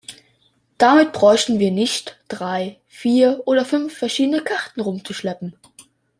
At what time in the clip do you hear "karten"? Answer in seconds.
4.43-4.81